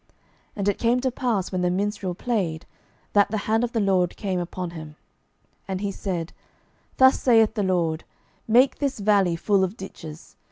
[0.55, 2.65] And it came to pass, when the minstrel played,
[3.13, 4.95] that the hand of the LORD came upon him.
[5.67, 6.33] 12:003:016 And he said,
[6.97, 8.03] Thus saith the LORD,
[8.47, 10.37] Make this valley full of ditches.